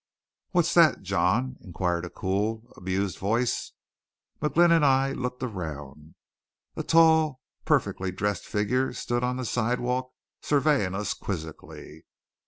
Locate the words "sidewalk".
9.45-10.11